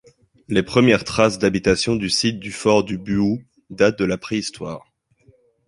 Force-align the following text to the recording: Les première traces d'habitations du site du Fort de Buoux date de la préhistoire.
Les 0.47 0.63
première 0.63 1.03
traces 1.03 1.37
d'habitations 1.37 1.95
du 1.95 2.09
site 2.09 2.39
du 2.39 2.51
Fort 2.51 2.83
de 2.83 2.95
Buoux 2.95 3.43
date 3.69 3.99
de 3.99 4.05
la 4.05 4.17
préhistoire. 4.17 4.91